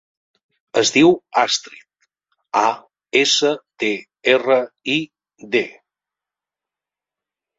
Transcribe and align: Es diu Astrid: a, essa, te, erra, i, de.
Es 0.79 0.91
diu 0.93 1.11
Astrid: 1.41 2.07
a, 2.61 2.63
essa, 3.21 3.51
te, 3.83 3.91
erra, 4.33 4.59
i, 4.97 4.97
de. 5.57 5.63